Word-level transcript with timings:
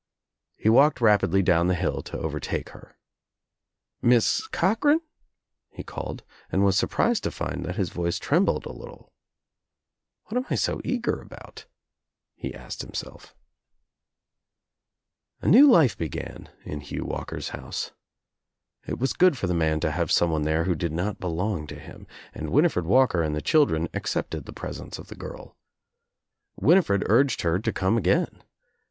He 0.57 0.67
walked 0.67 0.99
rapidly 0.99 1.43
down 1.43 1.67
the 1.67 1.75
hill 1.75 2.01
to 2.01 2.17
over 2.17 2.39
take 2.39 2.69
her. 2.69 2.97
"Miss 4.01 4.47
Cochran," 4.47 5.01
he 5.69 5.83
called, 5.83 6.23
and 6.51 6.65
was 6.65 6.75
sur 6.75 6.87
prised 6.87 7.23
to 7.23 7.29
find 7.29 7.63
that 7.65 7.75
his 7.75 7.89
voice 7.89 8.17
trembled 8.17 8.65
a 8.65 8.71
little. 8.71 9.13
"What 10.25 10.37
am 10.39 10.47
I 10.49 10.55
so 10.55 10.81
eager 10.83 11.21
about?" 11.21 11.67
he 12.33 12.51
asked 12.51 12.81
himself. 12.81 13.35
THE 15.41 15.49
DOOR 15.49 15.49
OF 15.49 15.51
THE 15.51 15.51
TRAP 15.51 15.51
^B 15.51 15.51
A 15.51 15.51
new 15.61 15.71
life 15.71 15.97
began 15.99 16.49
in 16.63 16.79
Hugh 16.81 17.05
Walker's 17.05 17.49
house. 17.49 17.91
It 18.87 18.97
was 18.97 19.13
good 19.13 19.37
for 19.37 19.45
the 19.45 19.53
man 19.53 19.79
to 19.81 19.91
have 19.91 20.11
some 20.11 20.31
one 20.31 20.41
there 20.45 20.63
who 20.63 20.73
did 20.73 20.93
not 20.93 21.19
belong 21.19 21.67
to 21.67 21.75
him, 21.79 22.07
and 22.33 22.49
Winifred 22.49 22.87
Walker 22.87 23.21
and 23.21 23.35
the 23.35 23.41
children 23.43 23.87
accepted 23.93 24.45
the 24.45 24.51
presence 24.51 24.97
of 24.97 25.09
the 25.09 25.15
girl. 25.15 25.57
Winifred 26.55 27.03
urged 27.05 27.43
her 27.43 27.59
to 27.59 27.71
come 27.71 27.99
again. 27.99 28.41